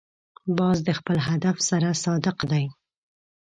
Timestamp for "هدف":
1.27-1.57